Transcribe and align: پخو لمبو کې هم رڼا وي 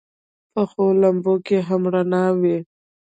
پخو 0.53 0.85
لمبو 1.01 1.33
کې 1.45 1.57
هم 1.67 1.81
رڼا 1.93 2.23
وي 2.39 2.57